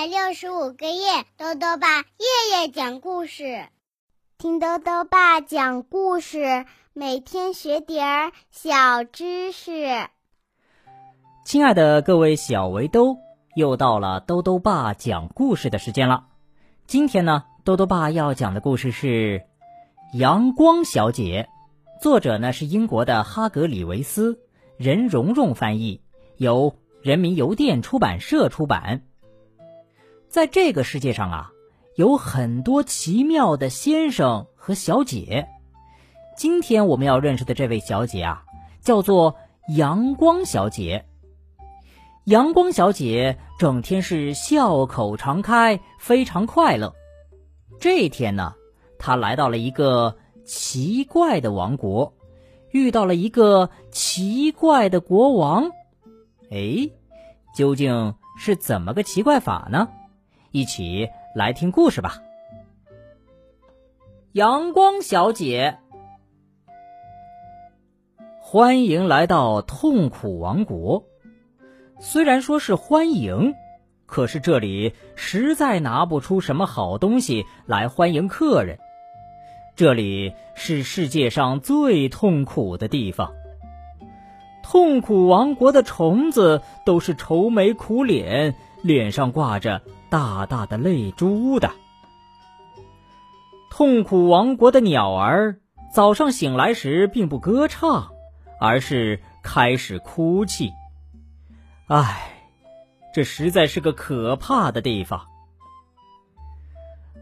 [0.00, 3.66] 百六十五个夜，豆豆爸夜夜讲故事，
[4.38, 10.08] 听豆豆爸讲故事，每天学点儿小知识。
[11.44, 13.18] 亲爱的各位小围兜，
[13.54, 16.28] 又到了豆豆爸讲故事的时间了。
[16.86, 19.42] 今天呢，豆豆爸要讲的故事是
[20.18, 21.46] 《阳光小姐》，
[22.02, 24.40] 作者呢是英国的哈格里维斯，
[24.78, 26.00] 任蓉蓉翻译，
[26.38, 29.02] 由人民邮电出版社出版。
[30.30, 31.50] 在这个世界上啊，
[31.96, 35.48] 有很多奇妙的先生和小姐。
[36.36, 38.44] 今天我们要认识的这位小姐啊，
[38.80, 39.34] 叫做
[39.74, 41.04] 阳光小姐。
[42.26, 46.94] 阳光小姐整天是笑口常开，非常快乐。
[47.80, 48.54] 这天呢，
[49.00, 52.14] 她来到了一个奇怪的王国，
[52.70, 55.72] 遇到了一个奇怪的国王。
[56.52, 56.88] 哎，
[57.56, 59.88] 究竟是怎么个奇怪法呢？
[60.52, 62.22] 一起来听故事吧。
[64.32, 65.78] 阳光小姐，
[68.40, 71.04] 欢迎来到痛苦王国。
[72.00, 73.54] 虽然说是欢迎，
[74.06, 78.78] 可是这里实在拿不出什么好东西来欢迎客人。
[79.76, 83.32] 这里是世界上最痛苦的地方。
[84.62, 89.82] 痛苦王国的虫子都是愁眉苦脸，脸上挂着。
[90.10, 91.70] 大大的泪珠的，
[93.70, 95.60] 痛苦王国的鸟儿
[95.94, 98.10] 早上醒来时并不歌唱，
[98.60, 100.72] 而是开始哭泣。
[101.86, 102.32] 唉，
[103.14, 105.22] 这实在是个可怕的地方。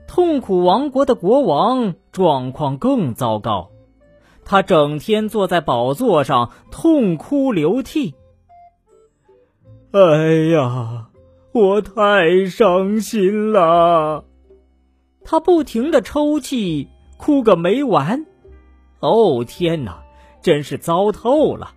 [0.07, 3.71] 痛苦王国的国王状况更糟糕，
[4.45, 8.15] 他整天坐在宝座上痛哭流涕。
[9.93, 10.01] 哎
[10.53, 11.08] 呀！
[11.59, 14.25] 我太伤心了，
[15.25, 18.27] 他不停的抽泣，哭个没完。
[19.01, 20.05] 哦天哪，
[20.41, 21.75] 真是糟透了！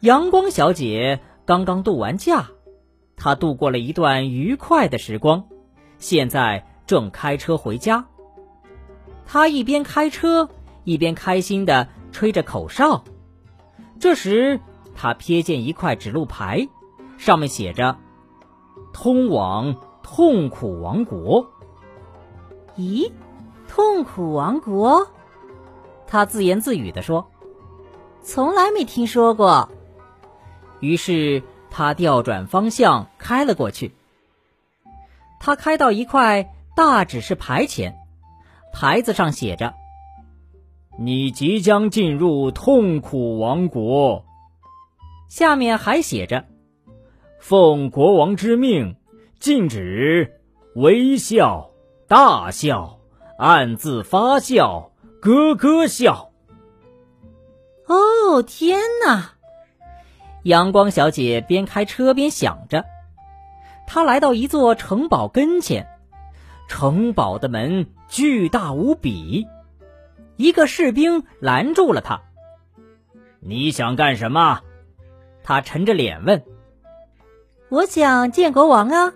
[0.00, 2.46] 阳光小姐刚刚度完假，
[3.16, 5.44] 她度过了一段愉快的时光，
[5.98, 8.06] 现在正开车回家。
[9.26, 10.48] 她一边开车，
[10.84, 13.04] 一边开心的吹着口哨。
[14.00, 14.58] 这时，
[14.94, 16.66] 她瞥见一块指路牌。
[17.18, 17.96] 上面写着
[18.92, 21.50] “通往痛苦王国”。
[22.76, 23.12] 咦，
[23.68, 25.08] 痛苦王国？
[26.06, 27.30] 他自言自语地说
[28.22, 29.70] ：“从来没听说过。”
[30.80, 33.94] 于是他调转方向开了过去。
[35.40, 37.96] 他开到一块大指示牌前，
[38.72, 39.74] 牌子上写着
[40.98, 44.24] ：“你即将进入痛苦王国。”
[45.28, 46.44] 下面还写着。
[47.46, 48.96] 奉国王之命，
[49.38, 50.40] 禁止
[50.74, 51.72] 微笑、
[52.08, 53.00] 大笑、
[53.36, 56.30] 暗自发笑、咯咯笑。
[57.86, 59.32] 哦，天哪！
[60.44, 62.86] 阳光小姐边开车边想着。
[63.86, 65.86] 她来到一座城堡跟前，
[66.66, 69.46] 城堡的门巨大无比。
[70.36, 72.22] 一个士兵拦住了她。
[73.40, 74.62] 你想干什么？
[75.42, 76.42] 他沉着脸问。
[77.74, 79.12] 我想见国王啊！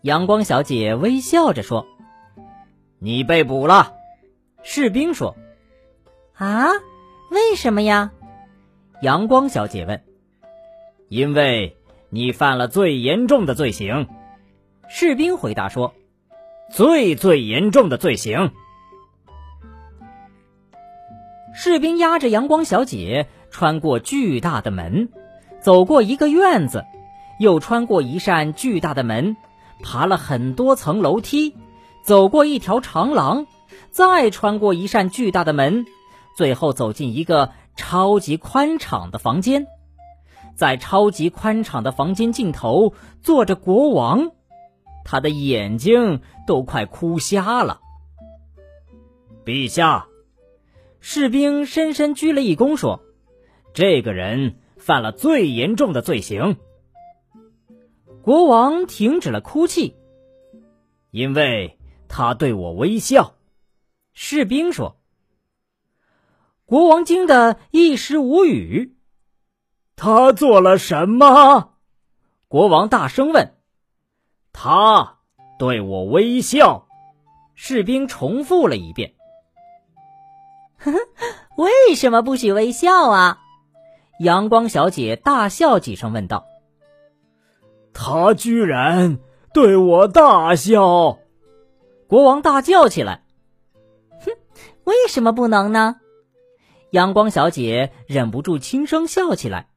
[0.00, 1.86] 阳光小姐微笑着说
[2.98, 3.92] ：“你被捕了。”
[4.64, 5.36] 士兵说
[6.32, 6.68] ：“啊，
[7.30, 8.12] 为什么呀？”
[9.02, 10.02] 阳光小姐问。
[11.10, 11.76] “因为
[12.08, 14.08] 你犯了最严重的罪行。”
[14.88, 15.92] 士兵回答说
[16.72, 18.52] ：“最最严重的罪行。”
[21.52, 25.10] 士兵押着阳光小姐穿过巨大的门，
[25.60, 26.82] 走过一个院子。
[27.38, 29.36] 又穿过一扇巨大的门，
[29.82, 31.54] 爬了很多层楼梯，
[32.02, 33.46] 走过一条长廊，
[33.90, 35.84] 再穿过一扇巨大的门，
[36.36, 39.66] 最后走进一个超级宽敞的房间。
[40.54, 44.30] 在超级宽敞的房间尽头坐着国王，
[45.04, 47.80] 他的眼睛都快哭瞎了。
[49.44, 50.06] 陛下，
[51.00, 53.00] 士兵深深鞠了一躬，说
[53.74, 56.56] ：“这个人犯了最严重的罪行。”
[58.26, 59.94] 国王停止了哭泣，
[61.12, 61.78] 因为
[62.08, 63.36] 他对我微笑。
[64.14, 64.96] 士兵说
[66.66, 68.96] ：“国王惊得一时无语。”
[69.94, 71.74] 他做了什么？
[72.48, 73.54] 国王大声问。
[74.52, 75.18] “他
[75.56, 76.88] 对我微笑。”
[77.54, 79.14] 士兵重复了一遍。
[81.56, 83.38] “，为什么不许微笑啊？”
[84.18, 86.44] 阳光小姐大笑几声问道。
[87.98, 89.18] 他居然
[89.54, 91.16] 对我大笑！
[92.06, 93.22] 国王大叫起来
[94.20, 94.32] ：“哼，
[94.84, 95.96] 为什么不能呢？”
[96.92, 99.68] 阳光小姐忍不住轻声笑起来：“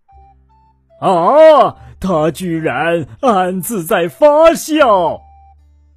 [1.00, 5.22] 啊，他居然暗自在发笑！”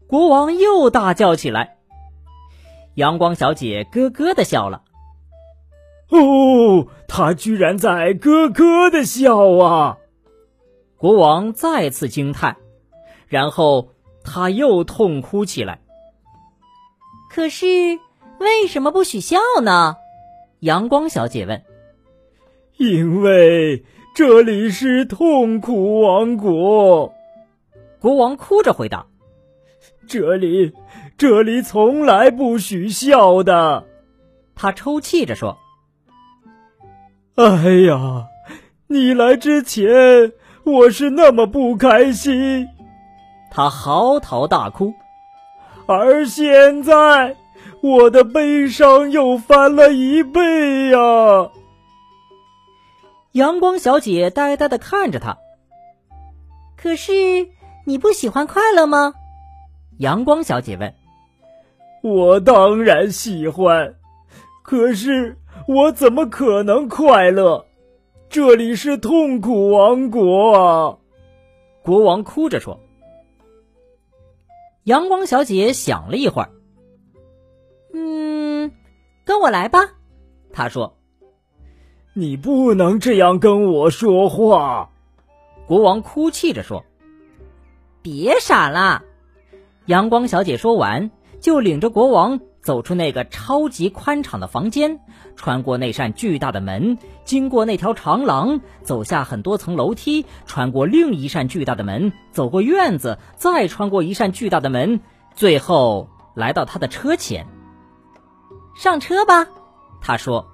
[0.07, 1.77] 国王又大叫起来。
[2.95, 4.83] 阳光小姐咯咯的笑了。
[6.11, 9.99] 哦，他居然在咯咯的笑啊！
[11.03, 12.59] 国王再次惊叹，
[13.27, 13.89] 然后
[14.23, 15.81] 他又痛哭起来。
[17.29, 17.67] 可是
[18.39, 19.97] 为什么不许笑呢？
[20.61, 21.65] 阳光小姐问。
[22.77, 23.85] 因为
[24.15, 27.13] 这里是痛苦王国。
[27.99, 29.05] 国王哭着回答。
[30.07, 30.73] 这里，
[31.19, 33.89] 这里从来不许笑的。
[34.55, 35.59] 他抽泣着说。
[37.35, 38.29] 哎呀，
[38.87, 40.33] 你来之前
[40.65, 42.69] 我是那么不开心，
[43.51, 44.95] 他嚎啕大哭，
[45.87, 47.37] 而现在
[47.83, 51.51] 我的悲伤又翻了一倍呀！
[53.33, 55.37] 阳光小姐呆呆的看着他。
[56.77, 57.13] 可是
[57.85, 59.15] 你不喜欢快乐吗？
[59.99, 60.95] 阳光小姐问。
[62.03, 63.95] 我当然喜欢，
[64.63, 65.37] 可是。
[65.69, 67.67] 我怎么可能快乐？
[68.33, 70.97] 这里是痛苦王国啊！
[71.83, 72.81] 国王哭着说。
[74.85, 76.49] 阳光小姐想了一会儿，
[77.93, 78.73] 嗯，
[79.27, 79.81] 跟我来吧。
[80.51, 80.97] 她说
[82.17, 84.89] ：“你不能这样跟我说话。”
[85.69, 86.87] 国王哭泣着说
[88.01, 89.05] ：“别傻了。”
[89.85, 92.41] 阳光小姐说完，就领着国王。
[92.63, 95.01] 走出那个超级宽敞的房间，
[95.37, 105.01] 穿过那扇巨大的门，经过那条长廊，走下很多层楼梯，穿过另一扇巨大的门，走过院子，再穿过一扇巨大的门，
[105.35, 107.47] 最后来到他的车前。
[108.77, 109.49] 上车吧，
[110.01, 110.47] 他说。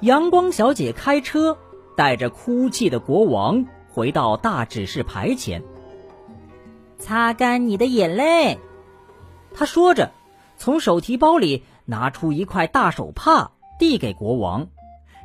[0.00, 1.58] 阳光小姐开车，
[1.96, 5.64] 带着哭泣的国王回到大指示牌前，
[6.98, 8.58] 擦干你的眼泪。
[9.54, 10.10] 他说着，
[10.56, 14.68] 从手提包里拿出一块大手帕，递给国王，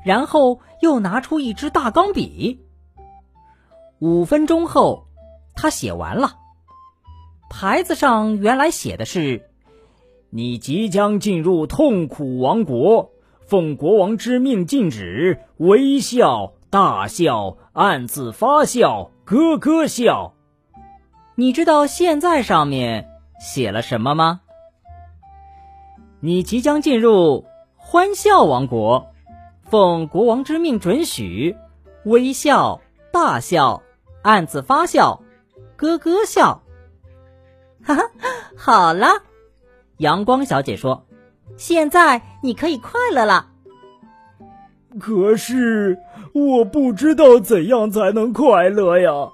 [0.04, 2.60] 然后又拿出一支大钢笔。
[4.00, 5.08] 五分钟后，
[5.56, 6.36] 他写完了。
[7.50, 9.50] 牌子上原来写的是
[10.32, 13.12] ：“你即将进入痛苦王国，
[13.46, 20.34] 奉国王之命禁止微笑、大笑、暗自发笑、咯咯笑。”
[21.36, 23.10] 你知道现在上面？
[23.44, 24.40] 写了什么吗？
[26.22, 27.44] 你即将进入
[27.76, 29.08] 欢笑王国，
[29.64, 31.58] 奉国王之命准许
[32.06, 32.80] 微笑、
[33.12, 33.84] 大笑、
[34.22, 35.22] 暗自发笑、
[35.76, 36.64] 咯咯笑。
[37.84, 38.04] 哈哈，
[38.56, 39.10] 好了，
[39.98, 41.06] 阳光小姐说
[41.58, 43.50] ：“现在你可以快乐了。”
[45.02, 46.00] 可是
[46.34, 49.30] 我不知道怎样才能快乐呀！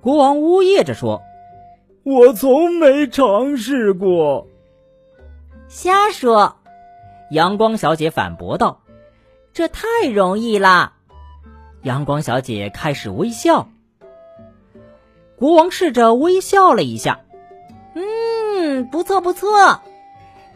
[0.00, 1.22] 国王呜咽着说。
[2.04, 4.48] 我从没尝试过。
[5.68, 6.56] 瞎说！
[7.30, 8.82] 阳光小姐反驳道
[9.54, 10.94] ：“这太容易了。”
[11.82, 13.68] 阳光小姐开始微笑。
[15.36, 17.20] 国王试着微笑了一下，
[17.94, 19.80] 嗯，不错不错。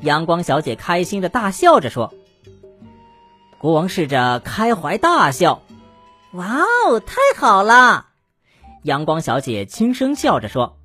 [0.01, 2.13] 阳光小姐开心的大笑着说
[3.59, 5.63] ：“国王试着开怀大笑，
[6.33, 8.07] 哇哦，太好了！”
[8.85, 10.77] 阳光小姐轻声笑着说。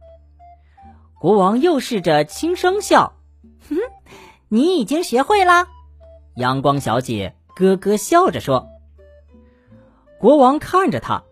[1.22, 3.14] 国王又试着轻声笑，
[3.70, 3.78] 哼，
[4.48, 5.68] 你已经学会啦。
[6.34, 8.68] 阳光小姐咯咯笑着说。
[10.18, 11.24] 国王看着他，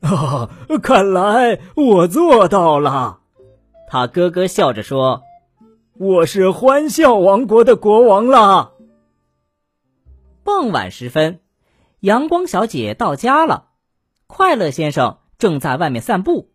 [0.00, 0.50] 啊，
[0.82, 3.20] 看来我做到了。
[3.86, 5.22] 他咯咯笑着说
[5.94, 8.72] ：“我是欢笑王国的国王啦。”
[10.42, 11.38] 傍晚时分，
[12.00, 13.68] 阳光小姐到家了，
[14.26, 16.50] 快乐先生正在外面散步。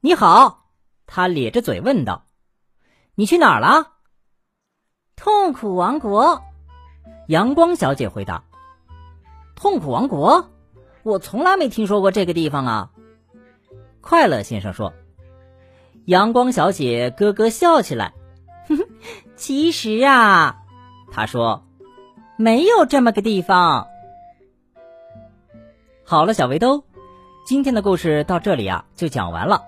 [0.00, 0.67] 你好。
[1.08, 2.26] 他咧着嘴问道
[3.16, 3.94] ：“你去哪儿了
[5.16, 6.42] ？”“痛苦王国。”
[7.26, 8.44] 阳光小姐回答。
[9.56, 10.50] “痛苦王国？
[11.02, 12.90] 我从来没听说过这个地方啊。”
[14.00, 14.92] 快乐先生说。
[16.04, 18.12] 阳光小姐咯咯笑起来
[18.68, 18.86] ：“哼哼，
[19.36, 20.62] 其实啊，
[21.10, 21.64] 他说，
[22.36, 23.88] 没有这么个地方。”
[26.04, 26.84] 好了，小围兜，
[27.46, 29.64] 今天的故事到这里啊就讲完了。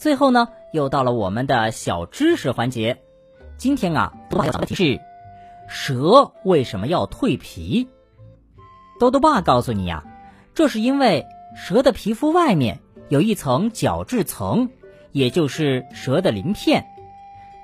[0.00, 0.48] 最后呢？
[0.74, 3.00] 又到了我们的小知识环节，
[3.56, 5.00] 今天啊，豆爸要讲的题是：
[5.68, 7.88] 蛇为什么要蜕皮？
[8.98, 10.02] 豆豆爸告诉你呀，
[10.52, 14.70] 这是因为蛇的皮肤外面有一层角质层，
[15.12, 16.84] 也就是蛇的鳞片。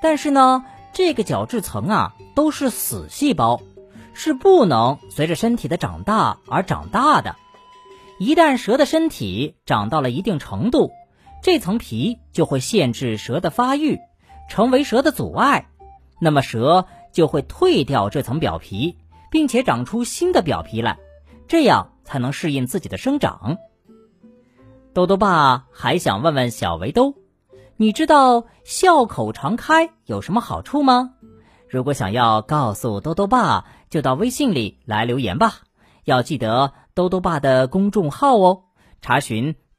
[0.00, 3.60] 但是呢，这个角质层啊都是死细胞，
[4.14, 7.34] 是不能随着身体的长大而长大的。
[8.20, 10.92] 一旦蛇的身体长到了一定程度，
[11.42, 13.98] 这层皮就会限制蛇的发育，
[14.48, 15.68] 成为蛇的阻碍。
[16.20, 18.98] 那么蛇就会退掉这层表皮，
[19.30, 20.98] 并且长出新的表皮来，
[21.48, 23.56] 这样才能适应自己的生长。
[24.92, 27.14] 豆豆爸还想问问小围兜，
[27.76, 31.14] 你知道笑口常开有什么好处吗？
[31.68, 35.60] 如果想要告诉豆豆爸，就到微信里来留言吧。
[36.04, 38.64] 要记得豆豆爸的公众号哦，
[39.00, 39.54] 查询“